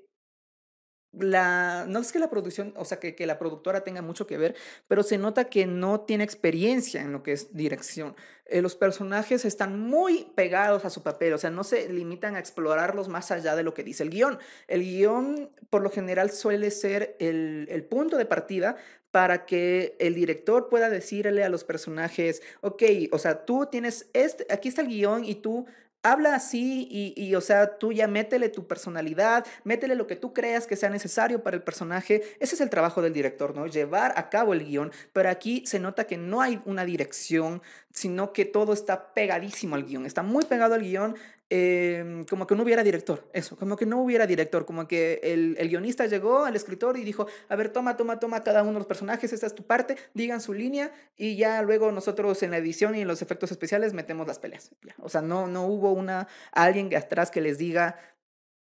la, 1.12 1.86
no 1.88 2.00
es 2.00 2.12
que 2.12 2.20
la 2.20 2.30
producción, 2.30 2.74
o 2.76 2.86
sea, 2.86 3.00
que, 3.00 3.16
que, 3.16 3.26
la 3.26 3.40
productora 3.40 3.84
tenga 3.84 4.02
mucho 4.02 4.28
que 4.28 4.38
ver, 4.38 4.56
pero 4.88 5.04
se 5.04 5.18
nota 5.18 5.46
que 5.46 5.66
no 5.66 6.02
tiene 6.02 6.24
experiencia 6.24 7.02
en 7.02 7.12
lo 7.12 7.24
que 7.24 7.32
es 7.32 7.56
dirección. 7.56 8.16
Eh, 8.46 8.62
los 8.62 8.76
personajes 8.76 9.46
están 9.46 9.80
muy 9.80 10.32
pegados 10.36 10.86
a 10.86 10.90
su 10.90 11.04
papel, 11.04 11.34
o 11.34 11.38
sea, 11.38 11.50
no 11.50 11.64
se 11.64 11.90
limitan 11.92 12.36
a 12.36 12.40
explorarlos 12.40 13.08
más 13.08 13.32
allá 13.32 13.56
de 13.56 13.64
lo 13.64 13.74
que 13.74 13.84
dice 13.84 14.04
el 14.04 14.10
guion. 14.10 14.40
El 14.68 14.82
guion, 14.84 15.50
por 15.70 15.82
lo 15.82 15.90
general, 15.90 16.32
suele 16.32 16.72
ser 16.72 17.16
el, 17.20 17.68
el 17.70 17.84
punto 17.86 18.18
de 18.18 18.26
partida 18.26 18.78
para 19.12 19.46
que 19.46 19.96
el 20.00 20.14
director 20.14 20.70
pueda 20.70 20.90
decirle 20.90 21.44
a 21.44 21.50
los 21.50 21.64
personajes, 21.64 22.42
ok, 22.62 22.84
o 23.12 23.18
sea, 23.18 23.46
tú 23.46 23.68
tienes, 23.72 24.10
este, 24.14 24.46
aquí 24.54 24.70
está 24.70 24.82
el 24.82 24.90
guion 24.90 25.26
y 25.26 25.36
tú 25.36 25.66
habla 26.04 26.36
así 26.36 26.88
y, 26.90 27.36
o 27.36 27.42
sea, 27.42 27.78
tú 27.78 27.92
ya 27.92 28.08
métele 28.08 28.50
tu 28.50 28.68
personalidad, 28.68 29.46
métele 29.64 29.96
lo 29.96 30.08
que 30.08 30.16
tú 30.16 30.34
creas 30.34 30.68
que 30.68 30.76
sea 30.76 30.90
necesario 30.90 31.44
para 31.44 31.58
el 31.58 31.64
personaje. 31.64 32.24
Ese 32.40 32.56
es 32.56 32.62
el 32.62 32.70
trabajo 32.70 33.02
del 33.02 33.14
director, 33.14 33.56
¿no? 33.56 33.68
Llevar 33.68 34.14
a 34.16 34.30
cabo 34.30 34.54
el 34.54 34.66
guion, 34.66 34.92
pero 35.14 35.30
aquí 35.30 35.64
se 35.66 35.80
nota 35.80 36.06
que 36.06 36.18
no 36.18 36.42
hay 36.42 36.62
una 36.66 36.86
dirección, 36.86 37.62
sino 37.92 38.32
que 38.32 38.46
todo 38.46 38.74
está 38.74 39.14
pegadísimo 39.14 39.76
al 39.76 39.84
guion, 39.84 40.06
está 40.06 40.24
muy 40.24 40.46
pegado 40.46 40.76
al 40.76 40.82
guion, 40.82 41.16
Em, 41.50 42.26
como 42.26 42.46
que 42.46 42.56
no 42.56 42.64
hubiera 42.64 42.84
director, 42.84 43.30
eso, 43.32 43.56
como 43.56 43.78
que 43.78 43.86
no 43.86 44.02
hubiera 44.02 44.28
director, 44.28 44.66
como 44.66 44.86
que 44.86 45.22
el, 45.24 45.56
el, 45.58 45.70
guionista 45.70 46.06
llegó 46.06 46.44
al 46.44 46.58
escritor 46.58 46.98
y 46.98 47.06
dijo, 47.06 47.26
a 47.48 47.56
ver, 47.56 47.70
toma, 47.70 47.96
toma, 47.96 48.20
toma 48.20 48.44
cada 48.44 48.64
uno 48.64 48.74
de 48.74 48.80
los 48.80 48.86
personajes, 48.86 49.32
esta 49.32 49.48
es 49.48 49.56
tu 49.56 49.64
parte, 49.64 49.96
digan 50.14 50.42
su 50.42 50.54
línea 50.54 50.92
y 51.16 51.38
ya 51.38 51.62
luego 51.62 51.90
nosotros 51.94 52.44
en 52.44 52.52
la 52.52 52.58
edición 52.58 52.96
y 52.96 53.02
en 53.02 53.08
los 53.08 53.22
efectos 53.22 53.50
especiales 53.52 53.94
metemos 53.94 54.28
las 54.28 54.40
peleas. 54.40 54.72
O 55.00 55.08
sea, 55.08 55.22
no, 55.22 55.48
no 55.48 55.66
hubo 55.68 55.94
una, 55.94 56.28
alguien 56.52 56.94
atrás 56.94 57.32
que 57.32 57.40
les 57.40 57.58
diga 57.58 57.98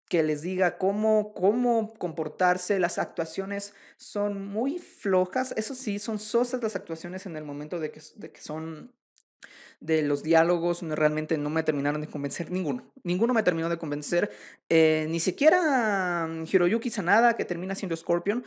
que 0.08 0.24
les 0.24 0.42
diga 0.42 0.78
cómo, 0.78 1.34
cómo 1.34 1.94
comportarse. 1.94 2.80
Las 2.80 2.98
actuaciones 3.00 3.74
son 3.96 4.46
muy 4.46 4.78
flojas, 4.78 5.54
eso 5.56 5.74
sí, 5.74 6.00
son 6.00 6.20
sosas 6.20 6.62
las 6.62 6.76
actuaciones 6.76 7.26
en 7.26 7.38
el 7.38 7.46
momento 7.46 7.80
de 7.80 7.92
que, 7.92 8.02
de 8.16 8.30
que 8.30 8.42
son 8.42 8.94
de 9.82 10.04
los 10.04 10.24
diálogos 10.24 10.82
realmente 10.84 11.38
no 11.38 11.50
me 11.50 11.64
terminaron 11.64 12.02
de 12.02 12.08
convencer 12.08 12.52
ninguno. 12.52 12.84
Ninguno 13.04 13.34
me 13.34 13.44
terminó 13.44 13.68
de 13.68 13.78
convencer. 13.78 14.32
Eh, 14.70 15.08
ni 15.10 15.20
siquiera 15.20 16.28
mm, 16.28 16.46
Hiroyuki 16.52 16.90
Sanada, 16.90 17.36
que 17.36 17.46
termina 17.46 17.76
siendo 17.76 17.98
Scorpion, 17.98 18.46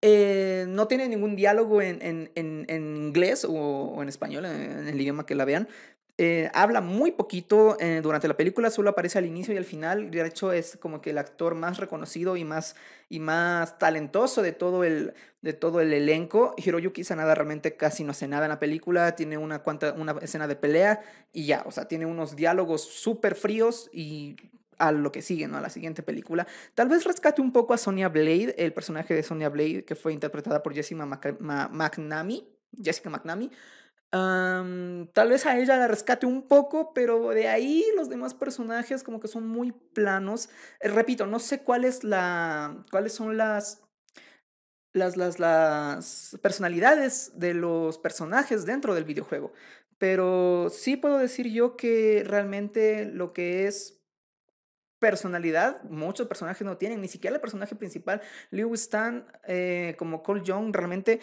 eh, 0.00 0.66
no 0.68 0.88
tiene 0.88 1.08
ningún 1.08 1.36
diálogo 1.36 1.80
en, 1.80 2.02
en, 2.02 2.30
en, 2.34 2.96
inglés 2.96 3.44
o, 3.44 3.52
o, 3.52 4.02
en 4.02 4.08
español, 4.08 4.44
en 4.44 4.88
el 4.88 5.00
idioma 5.00 5.24
que 5.24 5.34
la 5.34 5.44
vean. 5.44 5.68
Eh, 6.16 6.48
habla 6.54 6.80
muy 6.80 7.10
poquito 7.10 7.76
eh, 7.80 8.00
durante 8.00 8.28
la 8.28 8.36
película, 8.36 8.70
solo 8.70 8.90
aparece 8.90 9.18
al 9.18 9.26
inicio 9.26 9.52
y 9.52 9.56
al 9.56 9.64
final. 9.64 10.12
De 10.12 10.24
hecho, 10.24 10.52
es 10.52 10.76
como 10.76 11.00
que 11.00 11.10
el 11.10 11.18
actor 11.18 11.56
más 11.56 11.78
reconocido 11.78 12.36
y 12.36 12.44
más, 12.44 12.76
y 13.08 13.18
más 13.18 13.78
talentoso 13.78 14.40
de 14.40 14.52
todo, 14.52 14.84
el, 14.84 15.14
de 15.42 15.52
todo 15.54 15.80
el 15.80 15.92
elenco. 15.92 16.54
Hiroyuki 16.56 17.02
Sanada 17.02 17.34
realmente 17.34 17.76
casi 17.76 18.04
no 18.04 18.12
hace 18.12 18.28
nada 18.28 18.46
en 18.46 18.50
la 18.50 18.60
película. 18.60 19.16
Tiene 19.16 19.38
una, 19.38 19.60
cuanta, 19.64 19.92
una 19.94 20.12
escena 20.22 20.46
de 20.46 20.54
pelea 20.54 21.02
y 21.32 21.46
ya, 21.46 21.64
o 21.66 21.72
sea, 21.72 21.88
tiene 21.88 22.06
unos 22.06 22.36
diálogos 22.36 22.84
súper 22.84 23.34
fríos 23.34 23.90
y 23.92 24.36
a 24.78 24.92
lo 24.92 25.10
que 25.10 25.22
sigue, 25.22 25.48
¿no? 25.48 25.56
A 25.56 25.60
la 25.60 25.70
siguiente 25.70 26.04
película. 26.04 26.46
Tal 26.74 26.88
vez 26.88 27.04
rescate 27.04 27.42
un 27.42 27.52
poco 27.52 27.74
a 27.74 27.78
Sonia 27.78 28.08
Blade, 28.08 28.54
el 28.58 28.72
personaje 28.72 29.14
de 29.14 29.22
Sonia 29.24 29.48
Blade, 29.48 29.84
que 29.84 29.96
fue 29.96 30.12
interpretada 30.12 30.62
por 30.62 30.74
Jessica 30.74 31.06
McNamee. 31.06 32.44
Jessica 32.80 33.10
McNamee 33.10 33.50
tal 34.14 35.28
vez 35.28 35.44
a 35.46 35.58
ella 35.58 35.76
la 35.76 35.88
rescate 35.88 36.26
un 36.26 36.42
poco, 36.42 36.92
pero 36.94 37.30
de 37.30 37.48
ahí 37.48 37.84
los 37.96 38.08
demás 38.08 38.34
personajes 38.34 39.02
como 39.02 39.20
que 39.20 39.28
son 39.28 39.46
muy 39.46 39.72
planos. 39.72 40.50
Eh, 40.80 40.88
repito, 40.88 41.26
no 41.26 41.38
sé 41.38 41.62
cuál 41.62 41.84
es 41.84 42.04
la, 42.04 42.84
cuáles 42.90 43.12
son 43.12 43.36
las 43.36 43.80
las, 44.92 45.16
las, 45.16 46.38
personalidades 46.40 47.32
de 47.34 47.54
los 47.54 47.98
personajes 47.98 48.64
dentro 48.64 48.94
del 48.94 49.04
videojuego. 49.04 49.52
Pero 49.98 50.68
sí 50.70 50.96
puedo 50.96 51.18
decir 51.18 51.50
yo 51.50 51.76
que 51.76 52.22
realmente 52.24 53.06
lo 53.06 53.32
que 53.32 53.66
es 53.66 54.00
personalidad, 55.00 55.82
muchos 55.84 56.28
personajes 56.28 56.64
no 56.64 56.76
tienen, 56.76 57.00
ni 57.00 57.08
siquiera 57.08 57.34
el 57.34 57.40
personaje 57.40 57.74
principal, 57.74 58.22
Lewis 58.50 58.82
Stan, 58.82 59.26
eh, 59.46 59.96
como 59.98 60.22
Cole 60.22 60.42
Young, 60.44 60.74
realmente 60.74 61.20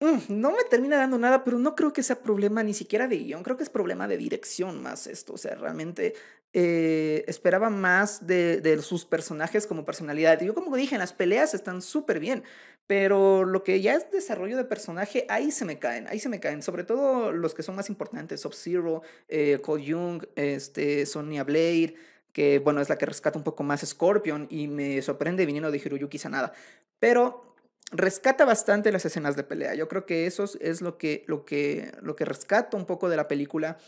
no 0.00 0.50
me 0.52 0.64
termina 0.68 0.96
dando 0.96 1.18
nada, 1.18 1.42
pero 1.42 1.58
no 1.58 1.74
creo 1.74 1.92
que 1.92 2.02
sea 2.02 2.20
problema 2.20 2.62
ni 2.62 2.74
siquiera 2.74 3.08
de 3.08 3.16
guion, 3.16 3.42
creo 3.42 3.56
que 3.56 3.62
es 3.62 3.70
problema 3.70 4.06
de 4.06 4.18
dirección 4.18 4.82
más 4.82 5.06
esto, 5.06 5.34
o 5.34 5.38
sea, 5.38 5.54
realmente 5.54 6.14
eh, 6.52 7.24
esperaba 7.28 7.70
más 7.70 8.26
de, 8.26 8.78
sus 8.82 9.04
personajes 9.04 9.66
como 9.66 9.84
personalidad. 9.84 10.40
Yo 10.40 10.54
como 10.54 10.76
dije, 10.76 10.94
en 10.94 11.00
las 11.00 11.12
peleas 11.12 11.54
están 11.54 11.82
súper 11.82 12.20
bien, 12.20 12.44
pero 12.86 13.44
lo 13.44 13.62
que 13.62 13.80
ya 13.80 13.94
es 13.94 14.10
desarrollo 14.10 14.56
de 14.56 14.64
personaje, 14.64 15.26
ahí 15.28 15.50
se 15.50 15.64
me 15.64 15.78
caen, 15.78 16.06
ahí 16.08 16.18
se 16.18 16.28
me 16.28 16.40
caen, 16.40 16.62
sobre 16.62 16.84
todo 16.84 17.32
los 17.32 17.54
que 17.54 17.62
son 17.62 17.74
más 17.76 17.88
importantes, 17.88 18.40
Sub-Zero, 18.40 19.02
eh, 19.28 19.58
Cole 19.62 19.84
Young, 19.84 20.26
este, 20.34 21.04
Sonya 21.06 21.44
Blade, 21.44 21.94
que 22.32 22.58
bueno, 22.58 22.80
es 22.80 22.88
la 22.88 22.98
que 22.98 23.06
rescata 23.06 23.38
un 23.38 23.44
poco 23.44 23.62
más 23.62 23.80
Scorpion 23.80 24.46
y 24.50 24.68
me 24.68 25.00
sorprende 25.02 25.46
viniendo 25.46 25.70
de 25.70 25.78
Hiroyuki 25.78 26.18
Sanada. 26.18 26.52
Pero 26.98 27.45
rescata 27.90 28.44
bastante 28.44 28.92
las 28.92 29.04
escenas 29.04 29.36
de 29.36 29.44
pelea. 29.44 29.74
Yo 29.74 29.88
creo 29.88 30.06
que 30.06 30.26
eso 30.26 30.44
es 30.60 30.80
lo 30.80 30.98
que, 30.98 31.24
lo 31.26 31.44
que, 31.44 31.92
lo 32.02 32.16
que 32.16 32.24
rescata 32.24 32.76
un 32.76 32.86
poco 32.86 33.08
de 33.08 33.16
la 33.16 33.28
película. 33.28 33.78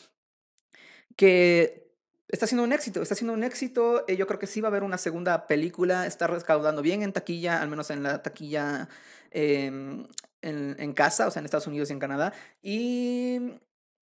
Que 1.17 1.93
está 2.29 2.47
siendo 2.47 2.65
un 2.65 2.73
éxito, 2.73 3.03
está 3.03 3.15
siendo 3.15 3.33
un 3.33 3.45
éxito. 3.45 4.05
Eh, 4.09 4.17
yo 4.17 4.27
creo 4.27 4.39
que 4.39 4.47
sí 4.47 4.61
va 4.61 4.69
a 4.69 4.71
haber 4.71 4.83
una 4.83 4.99
segunda 4.99 5.47
película. 5.47 6.07
Está 6.07 6.27
recaudando 6.27 6.83
bien 6.83 7.03
en 7.03 7.13
taquilla, 7.13 7.61
al 7.61 7.69
menos 7.69 7.91
en 7.91 8.03
la 8.03 8.23
taquilla 8.23 8.89
em, 9.31 10.07
en, 10.43 10.77
en, 10.79 10.93
casa, 10.93 11.27
o 11.27 11.31
sea, 11.31 11.41
en 11.41 11.47
Estados 11.47 11.67
Unidos 11.67 11.91
y 11.91 11.93
en 11.95 11.99
Canadá. 11.99 12.33
Y 12.63 13.59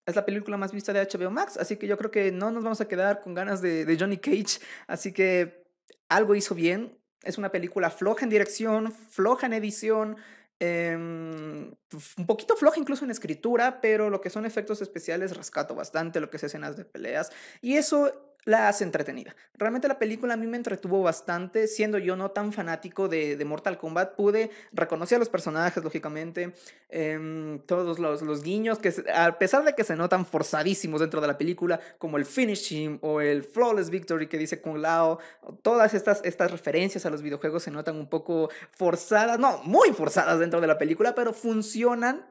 es 0.07 0.15
la 0.15 0.25
película 0.25 0.57
más 0.57 0.73
vista 0.73 0.93
de 0.93 1.01
HBO 1.01 1.31
Max, 1.31 1.57
así 1.57 1.77
que 1.77 1.89
yo 1.89 1.99
creo 1.99 2.11
que 2.13 2.31
no 2.31 2.53
nos 2.53 2.63
vamos 2.63 2.81
a 2.81 2.89
quedar 2.89 3.21
con 3.21 3.35
ganas 3.35 3.61
de, 3.61 3.97
Johnny 3.99 4.19
Cage, 4.19 4.61
así 4.87 5.13
que 5.13 5.65
algo 6.09 6.35
hizo 6.35 6.55
bien. 6.55 6.97
Es 7.23 7.39
una 7.39 7.51
película 7.51 7.91
floja 7.91 8.25
en 8.25 8.31
dirección, 8.31 8.93
floja 8.93 9.47
en 9.47 9.53
edición, 9.55 10.17
em, 10.59 11.75
un 12.19 12.27
poquito 12.27 12.57
floja 12.57 12.79
incluso 12.79 13.05
en 13.05 13.11
escritura, 13.11 13.81
pero 13.81 14.11
lo 14.11 14.21
que 14.21 14.31
son 14.31 14.47
efectos 14.47 14.81
especiales 14.83 15.37
rescato 15.37 15.75
bastante, 15.75 16.21
lo 16.21 16.31
que 16.31 16.37
es 16.37 16.45
escenas 16.45 16.77
de 16.77 16.85
peleas, 16.85 17.31
y 17.61 17.77
eso 17.77 18.36
la 18.47 18.69
hace 18.69 18.85
entretenida. 18.85 19.35
Realmente 19.59 19.89
la 19.89 19.99
película 19.99 20.35
a 20.35 20.37
mí 20.37 20.47
me 20.47 20.57
entretuvo 20.57 21.03
bastante, 21.03 21.67
siendo 21.67 21.99
yo 21.99 22.15
no 22.17 22.31
tan 22.31 22.53
fanático 22.53 23.09
de, 23.09 23.45
Mortal 23.45 23.77
Kombat, 23.77 24.15
pude 24.15 24.51
reconocer 24.73 25.17
a 25.17 25.19
los 25.19 25.29
personajes, 25.29 25.83
lógicamente, 25.83 26.55
eh, 26.89 27.61
todos 27.67 27.99
los, 27.99 28.23
los, 28.23 28.43
guiños, 28.43 28.79
que 28.79 28.95
a 29.13 29.37
pesar 29.39 29.65
de 29.65 29.75
que 29.75 29.83
se 29.83 29.97
notan 29.97 30.25
forzadísimos 30.25 31.01
dentro 31.01 31.21
de 31.21 31.27
la 31.27 31.37
película, 31.37 31.81
como 31.99 32.19
el 32.19 32.25
finishing 32.25 32.99
o 33.03 33.21
el 33.21 33.43
flawless 33.43 33.91
victory 33.91 34.29
que 34.29 34.39
dice 34.39 34.61
Kung 34.61 34.79
Lao, 34.79 35.19
todas 35.63 35.93
estas, 35.95 36.21
estas 36.25 36.53
referencias 36.53 37.05
a 37.05 37.11
los 37.11 37.23
videojuegos 37.23 37.65
se 37.65 37.73
notan 37.73 37.97
un 37.97 38.09
poco 38.09 38.49
forzadas, 38.71 39.41
no, 39.41 39.59
muy 39.65 39.91
forzadas 39.91 40.39
dentro 40.39 40.61
de 40.61 40.69
la 40.69 40.79
película, 40.79 41.17
pero 41.17 41.33
funcionan 41.33 42.25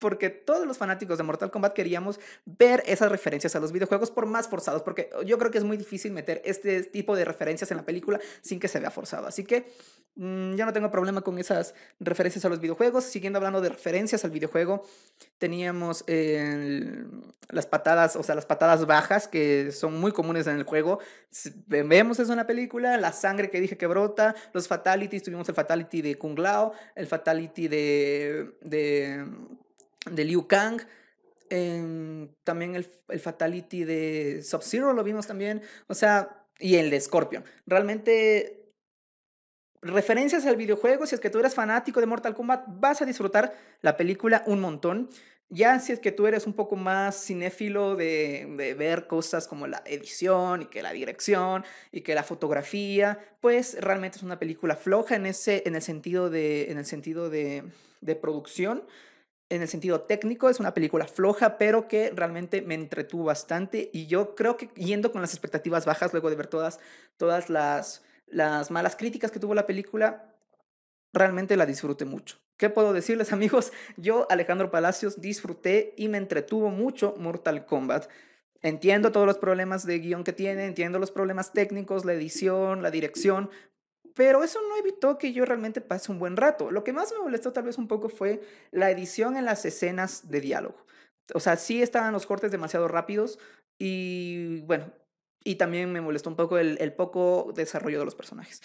porque 0.00 0.30
todos 0.30 0.66
los 0.66 0.78
fanáticos 0.78 1.18
de 1.18 1.24
Mortal 1.24 1.50
Kombat 1.52 1.74
queríamos 1.74 2.18
ver 2.44 2.82
esas 2.86 3.12
referencias 3.12 3.54
a 3.54 3.60
los 3.60 3.70
videojuegos 3.70 4.10
por 4.10 4.26
más 4.26 4.48
forzados, 4.48 4.82
porque 4.82 5.10
yo 5.24 5.38
creo 5.38 5.50
que 5.52 5.58
es 5.58 5.64
muy 5.64 5.76
difícil 5.76 6.10
meter 6.10 6.42
este 6.44 6.82
tipo 6.82 7.14
de 7.14 7.24
referencias 7.24 7.70
en 7.70 7.76
la 7.76 7.84
película 7.84 8.18
sin 8.40 8.58
que 8.58 8.66
se 8.66 8.80
vea 8.80 8.90
forzado. 8.90 9.26
Así 9.26 9.44
que 9.44 9.70
mmm, 10.16 10.54
yo 10.54 10.66
no 10.66 10.72
tengo 10.72 10.90
problema 10.90 11.20
con 11.20 11.38
esas 11.38 11.74
referencias 12.00 12.44
a 12.44 12.48
los 12.48 12.60
videojuegos. 12.60 13.04
Siguiendo 13.04 13.36
hablando 13.36 13.60
de 13.60 13.68
referencias 13.68 14.24
al 14.24 14.30
videojuego, 14.30 14.86
teníamos 15.38 16.02
eh, 16.06 17.04
las 17.50 17.66
patadas, 17.66 18.16
o 18.16 18.22
sea, 18.22 18.34
las 18.34 18.46
patadas 18.46 18.86
bajas 18.86 19.28
que 19.28 19.70
son 19.70 20.00
muy 20.00 20.12
comunes 20.12 20.46
en 20.46 20.56
el 20.56 20.64
juego. 20.64 20.98
Vemos 21.66 22.18
eso 22.18 22.32
en 22.32 22.38
la 22.38 22.46
película, 22.46 22.96
la 22.96 23.12
sangre 23.12 23.50
que 23.50 23.60
dije 23.60 23.76
que 23.76 23.86
brota, 23.86 24.34
los 24.54 24.66
fatalities, 24.66 25.22
tuvimos 25.22 25.48
el 25.48 25.54
fatality 25.54 26.00
de 26.00 26.16
Kung 26.16 26.38
Lao, 26.38 26.72
el 26.94 27.06
fatality 27.06 27.68
de... 27.68 28.56
de 28.62 29.26
de 30.08 30.24
Liu 30.24 30.46
Kang. 30.46 30.80
también 32.44 32.76
el, 32.76 32.88
el, 33.08 33.20
Fatality 33.20 33.84
de 33.84 34.42
Sub-Zero 34.42 34.92
lo 34.92 35.04
vimos 35.04 35.26
también. 35.26 35.62
O 35.88 35.94
sea, 35.94 36.46
y 36.58 36.76
el 36.76 36.90
de 36.90 37.00
Scorpion. 37.00 37.44
Realmente, 37.66 38.72
referencias 39.82 40.46
al 40.46 40.56
videojuego, 40.56 41.06
si 41.06 41.14
es 41.14 41.20
que 41.20 41.30
tú 41.30 41.40
eres 41.40 41.54
fanático 41.54 42.00
de 42.00 42.06
Mortal 42.06 42.34
Kombat, 42.34 42.64
vas 42.66 43.02
a 43.02 43.06
disfrutar 43.06 43.54
la 43.82 43.96
película 43.96 44.44
un 44.46 44.60
montón. 44.60 45.10
Ya 45.52 45.80
si 45.80 45.90
es 45.90 45.98
que 45.98 46.12
tú 46.12 46.28
eres 46.28 46.46
un 46.46 46.52
poco 46.52 46.76
más 46.76 47.24
cinéfilo 47.24 47.96
de, 47.96 48.46
de, 48.56 48.74
ver 48.74 49.08
cosas 49.08 49.48
como 49.48 49.66
la 49.66 49.82
edición 49.84 50.62
y 50.62 50.66
que 50.66 50.80
la 50.80 50.92
dirección 50.92 51.64
y 51.90 52.02
que 52.02 52.14
la 52.14 52.22
fotografía, 52.22 53.18
pues 53.40 53.76
realmente 53.80 54.18
es 54.18 54.22
una 54.22 54.38
película 54.38 54.76
floja 54.76 55.16
en, 55.16 55.26
ese, 55.26 55.64
en 55.66 55.74
el 55.74 55.82
sentido 55.82 56.30
de, 56.30 56.70
en 56.70 56.78
el 56.78 56.86
sentido 56.86 57.30
de, 57.30 57.64
de 58.00 58.14
producción 58.14 58.84
en 59.50 59.62
el 59.62 59.68
sentido 59.68 60.02
técnico 60.02 60.48
es 60.48 60.60
una 60.60 60.72
película 60.72 61.06
floja, 61.06 61.58
pero 61.58 61.88
que 61.88 62.10
realmente 62.14 62.62
me 62.62 62.74
entretuvo 62.74 63.24
bastante 63.24 63.90
y 63.92 64.06
yo 64.06 64.34
creo 64.34 64.56
que 64.56 64.70
yendo 64.76 65.12
con 65.12 65.20
las 65.20 65.34
expectativas 65.34 65.84
bajas 65.84 66.12
luego 66.12 66.30
de 66.30 66.36
ver 66.36 66.46
todas, 66.46 66.78
todas 67.16 67.50
las, 67.50 68.02
las 68.26 68.70
malas 68.70 68.96
críticas 68.96 69.32
que 69.32 69.40
tuvo 69.40 69.54
la 69.54 69.66
película, 69.66 70.34
realmente 71.12 71.56
la 71.56 71.66
disfruté 71.66 72.04
mucho. 72.04 72.38
¿Qué 72.56 72.70
puedo 72.70 72.92
decirles 72.92 73.32
amigos? 73.34 73.72
Yo, 73.96 74.26
Alejandro 74.30 74.70
Palacios, 74.70 75.20
disfruté 75.20 75.94
y 75.96 76.08
me 76.08 76.18
entretuvo 76.18 76.70
mucho 76.70 77.14
Mortal 77.18 77.66
Kombat. 77.66 78.08
Entiendo 78.62 79.10
todos 79.10 79.26
los 79.26 79.38
problemas 79.38 79.86
de 79.86 79.98
guion 79.98 80.22
que 80.22 80.34
tiene, 80.34 80.66
entiendo 80.66 80.98
los 80.98 81.10
problemas 81.10 81.52
técnicos, 81.52 82.04
la 82.04 82.12
edición, 82.12 82.82
la 82.82 82.90
dirección, 82.90 83.50
pero 84.14 84.44
eso 84.44 84.60
no 84.68 84.76
evitó 84.76 85.18
que 85.18 85.32
yo 85.32 85.44
realmente 85.44 85.80
pase 85.80 86.12
un 86.12 86.18
buen 86.18 86.36
rato. 86.36 86.70
Lo 86.70 86.84
que 86.84 86.92
más 86.92 87.12
me 87.12 87.18
molestó 87.18 87.52
tal 87.52 87.64
vez 87.64 87.78
un 87.78 87.88
poco 87.88 88.08
fue 88.08 88.40
la 88.70 88.90
edición 88.90 89.36
en 89.36 89.44
las 89.44 89.64
escenas 89.64 90.30
de 90.30 90.40
diálogo. 90.40 90.76
O 91.34 91.40
sea, 91.40 91.56
sí 91.56 91.82
estaban 91.82 92.12
los 92.12 92.26
cortes 92.26 92.50
demasiado 92.50 92.88
rápidos 92.88 93.38
y 93.78 94.60
bueno, 94.62 94.92
y 95.44 95.56
también 95.56 95.92
me 95.92 96.00
molestó 96.00 96.30
un 96.30 96.36
poco 96.36 96.58
el, 96.58 96.76
el 96.80 96.92
poco 96.92 97.52
desarrollo 97.54 97.98
de 97.98 98.04
los 98.04 98.14
personajes. 98.14 98.62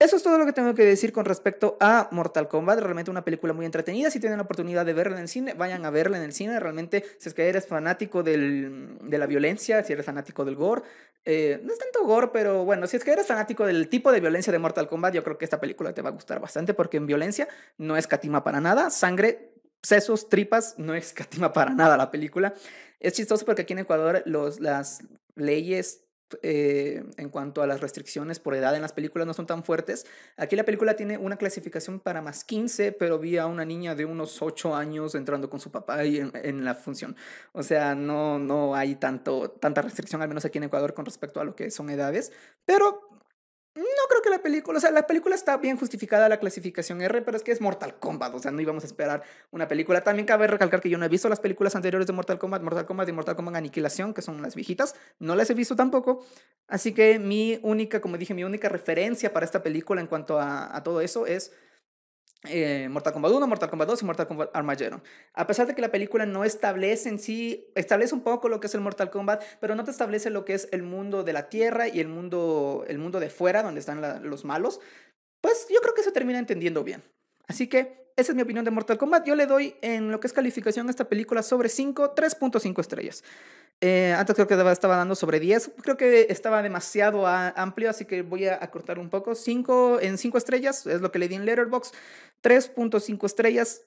Eso 0.00 0.16
es 0.16 0.22
todo 0.22 0.38
lo 0.38 0.46
que 0.46 0.54
tengo 0.54 0.74
que 0.74 0.82
decir 0.82 1.12
con 1.12 1.26
respecto 1.26 1.76
a 1.78 2.08
Mortal 2.10 2.48
Kombat. 2.48 2.78
Realmente 2.78 3.10
una 3.10 3.22
película 3.22 3.52
muy 3.52 3.66
entretenida. 3.66 4.10
Si 4.10 4.18
tienen 4.18 4.38
la 4.38 4.44
oportunidad 4.44 4.86
de 4.86 4.94
verla 4.94 5.16
en 5.16 5.22
el 5.22 5.28
cine, 5.28 5.52
vayan 5.52 5.84
a 5.84 5.90
verla 5.90 6.16
en 6.16 6.22
el 6.22 6.32
cine. 6.32 6.58
Realmente, 6.58 7.04
si 7.18 7.28
es 7.28 7.34
que 7.34 7.46
eres 7.46 7.66
fanático 7.66 8.22
del, 8.22 8.96
de 9.02 9.18
la 9.18 9.26
violencia, 9.26 9.84
si 9.84 9.92
eres 9.92 10.06
fanático 10.06 10.46
del 10.46 10.56
gore, 10.56 10.84
eh, 11.24 11.60
no 11.62 11.72
es 11.72 11.78
tanto 11.78 12.04
gore, 12.04 12.28
pero 12.32 12.64
bueno, 12.64 12.86
si 12.86 12.96
es 12.96 13.04
que 13.04 13.12
eres 13.12 13.26
fanático 13.26 13.66
del 13.66 13.88
tipo 13.88 14.10
de 14.10 14.20
violencia 14.20 14.52
de 14.52 14.58
Mortal 14.58 14.88
Kombat, 14.88 15.14
yo 15.14 15.22
creo 15.22 15.36
que 15.38 15.44
esta 15.44 15.60
película 15.60 15.92
te 15.92 16.02
va 16.02 16.08
a 16.08 16.12
gustar 16.12 16.40
bastante 16.40 16.74
porque 16.74 16.96
en 16.96 17.06
violencia 17.06 17.48
no 17.76 17.96
escatima 17.96 18.42
para 18.42 18.60
nada. 18.60 18.90
Sangre, 18.90 19.52
sesos, 19.82 20.28
tripas, 20.28 20.74
no 20.78 20.94
escatima 20.96 21.52
para 21.52 21.72
nada 21.72 21.96
la 21.96 22.10
película. 22.10 22.54
Es 22.98 23.14
chistoso 23.14 23.44
porque 23.44 23.62
aquí 23.62 23.72
en 23.72 23.80
Ecuador 23.80 24.22
los, 24.26 24.60
las 24.60 25.02
leyes 25.34 26.04
eh, 26.42 27.04
en 27.16 27.28
cuanto 27.28 27.62
a 27.62 27.66
las 27.66 27.80
restricciones 27.80 28.38
por 28.38 28.54
edad 28.54 28.74
en 28.74 28.82
las 28.82 28.92
películas 28.92 29.26
no 29.26 29.34
son 29.34 29.46
tan 29.46 29.64
fuertes. 29.64 30.06
Aquí 30.36 30.56
la 30.56 30.64
película 30.64 30.96
tiene 30.96 31.18
una 31.18 31.36
clasificación 31.36 32.00
para 32.00 32.22
más 32.22 32.44
15, 32.44 32.92
pero 32.92 33.18
vi 33.18 33.38
a 33.38 33.46
una 33.46 33.64
niña 33.64 33.94
de 33.94 34.04
unos 34.04 34.42
8 34.42 34.74
años 34.74 35.14
entrando 35.14 35.50
con 35.50 35.60
su 35.60 35.70
papá 35.70 36.04
en, 36.04 36.32
en, 36.34 36.64
la 36.64 36.74
función. 36.74 37.16
O 37.52 37.62
sea, 37.62 37.94
no, 37.94 38.38
no 38.38 38.74
hay 38.74 38.96
tanto, 38.96 39.50
tanta 39.50 39.82
restricción, 39.82 40.22
al 40.22 40.28
menos 40.28 40.44
aquí 40.44 40.58
en 40.58 40.64
Ecuador, 40.64 40.94
con 40.94 41.04
respecto 41.04 41.40
a 41.40 41.44
lo 41.44 41.54
que 41.54 41.70
son 41.70 41.90
edades. 41.90 42.32
Pero 42.64 43.10
no 43.74 43.84
creo 44.08 44.22
que 44.22 44.30
la 44.30 44.42
película, 44.42 44.78
o 44.78 44.80
sea, 44.80 44.90
la 44.90 45.06
película 45.06 45.34
está 45.34 45.56
bien 45.56 45.76
justificada 45.76 46.28
la 46.28 46.38
clasificación 46.40 47.00
R, 47.02 47.22
pero 47.22 47.36
es 47.36 47.42
que 47.44 47.52
es 47.52 47.60
Mortal 47.60 47.98
Kombat, 47.98 48.34
o 48.34 48.38
sea, 48.40 48.50
no 48.50 48.60
íbamos 48.60 48.82
a 48.82 48.86
esperar 48.86 49.22
una 49.52 49.68
película. 49.68 50.02
También 50.02 50.26
cabe 50.26 50.48
recalcar 50.48 50.80
que 50.80 50.90
yo 50.90 50.98
no 50.98 51.04
he 51.04 51.08
visto 51.08 51.28
las 51.28 51.38
películas 51.38 51.76
anteriores 51.76 52.06
de 52.06 52.12
Mortal 52.12 52.38
Kombat, 52.38 52.62
Mortal 52.62 52.86
Kombat 52.86 53.08
y 53.08 53.12
Mortal 53.12 53.36
Kombat 53.36 53.56
Aniquilación, 53.56 54.12
que 54.12 54.22
son 54.22 54.42
las 54.42 54.56
viejitas, 54.56 54.96
no 55.20 55.36
las 55.36 55.48
he 55.50 55.54
visto 55.54 55.76
tampoco. 55.76 56.24
Así 56.66 56.92
que 56.92 57.18
mi 57.20 57.60
única, 57.62 58.00
como 58.00 58.18
dije, 58.18 58.34
mi 58.34 58.42
única 58.42 58.68
referencia 58.68 59.32
para 59.32 59.46
esta 59.46 59.62
película 59.62 60.00
en 60.00 60.08
cuanto 60.08 60.40
a, 60.40 60.74
a 60.76 60.82
todo 60.82 61.00
eso 61.00 61.26
es 61.26 61.52
eh, 62.44 62.88
Mortal 62.90 63.12
Kombat 63.12 63.32
1, 63.32 63.46
Mortal 63.46 63.70
Kombat 63.70 63.88
2 63.88 64.02
y 64.02 64.04
Mortal 64.06 64.26
Kombat 64.26 64.50
Armageddon. 64.54 65.02
A 65.34 65.46
pesar 65.46 65.66
de 65.66 65.74
que 65.74 65.82
la 65.82 65.90
película 65.90 66.24
no 66.24 66.44
establece 66.44 67.08
en 67.08 67.18
sí, 67.18 67.70
establece 67.74 68.14
un 68.14 68.22
poco 68.22 68.48
lo 68.48 68.60
que 68.60 68.66
es 68.66 68.74
el 68.74 68.80
Mortal 68.80 69.10
Kombat, 69.10 69.42
pero 69.60 69.74
no 69.74 69.84
te 69.84 69.90
establece 69.90 70.30
lo 70.30 70.44
que 70.44 70.54
es 70.54 70.68
el 70.72 70.82
mundo 70.82 71.22
de 71.22 71.32
la 71.34 71.48
Tierra 71.48 71.88
y 71.88 72.00
el 72.00 72.08
mundo, 72.08 72.84
el 72.88 72.98
mundo 72.98 73.20
de 73.20 73.28
fuera, 73.28 73.62
donde 73.62 73.80
están 73.80 74.28
los 74.28 74.44
malos, 74.44 74.80
pues 75.40 75.66
yo 75.68 75.80
creo 75.80 75.94
que 75.94 76.02
se 76.02 76.12
termina 76.12 76.38
entendiendo 76.38 76.82
bien. 76.82 77.02
Así 77.46 77.66
que 77.66 77.99
esa 78.20 78.32
es 78.32 78.36
mi 78.36 78.42
opinión 78.42 78.64
de 78.64 78.70
Mortal 78.70 78.98
Kombat. 78.98 79.26
Yo 79.26 79.34
le 79.34 79.46
doy 79.46 79.74
en 79.80 80.10
lo 80.10 80.20
que 80.20 80.26
es 80.26 80.32
calificación 80.32 80.86
a 80.88 80.90
esta 80.90 81.08
película 81.08 81.42
sobre 81.42 81.68
5, 81.68 82.14
3.5 82.14 82.80
estrellas. 82.80 83.24
Eh, 83.80 84.14
antes 84.16 84.34
creo 84.34 84.46
que 84.46 84.54
estaba 84.70 84.96
dando 84.96 85.14
sobre 85.14 85.40
10. 85.40 85.72
Creo 85.82 85.96
que 85.96 86.26
estaba 86.28 86.62
demasiado 86.62 87.26
amplio, 87.26 87.90
así 87.90 88.04
que 88.04 88.22
voy 88.22 88.46
a 88.46 88.62
acortar 88.62 88.98
un 88.98 89.08
poco. 89.08 89.34
5 89.34 90.00
en 90.00 90.18
5 90.18 90.38
estrellas 90.38 90.86
es 90.86 91.00
lo 91.00 91.10
que 91.10 91.18
le 91.18 91.28
di 91.28 91.34
en 91.34 91.46
Letterboxd. 91.46 91.94
3.5 92.42 93.24
estrellas. 93.26 93.82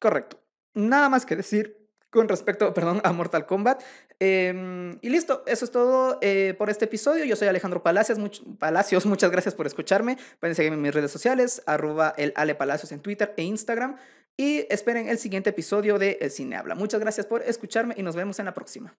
Correcto. 0.00 0.40
Nada 0.74 1.08
más 1.08 1.24
que 1.24 1.36
decir 1.36 1.81
con 2.12 2.28
respecto, 2.28 2.74
perdón, 2.74 3.00
a 3.04 3.12
Mortal 3.12 3.46
Kombat. 3.46 3.82
Em, 4.20 4.98
y 5.00 5.08
listo, 5.08 5.42
eso 5.46 5.64
es 5.64 5.70
todo 5.70 6.18
eh, 6.20 6.54
por 6.58 6.68
este 6.68 6.84
episodio. 6.84 7.24
Yo 7.24 7.36
soy 7.36 7.48
Alejandro 7.48 7.82
Palacios, 7.82 8.18
Palacios, 8.58 9.06
muchas 9.06 9.30
gracias 9.30 9.54
por 9.54 9.66
escucharme. 9.66 10.18
Pueden 10.38 10.54
seguirme 10.54 10.76
en 10.76 10.82
mis 10.82 10.94
redes 10.94 11.10
sociales, 11.10 11.62
arroba 11.64 12.12
el 12.18 12.34
Ale 12.36 12.54
Palacios 12.54 12.92
en 12.92 13.00
Twitter 13.00 13.32
e 13.38 13.44
Instagram. 13.44 13.96
Y 14.36 14.66
esperen 14.68 15.08
el 15.08 15.18
siguiente 15.18 15.50
episodio 15.50 15.98
de 15.98 16.18
El 16.20 16.30
Cine 16.30 16.56
Habla. 16.56 16.74
Muchas 16.74 17.00
gracias 17.00 17.24
por 17.26 17.42
escucharme 17.42 17.94
y 17.96 18.02
nos 18.02 18.14
vemos 18.14 18.38
en 18.38 18.44
la 18.44 18.52
próxima. 18.52 18.94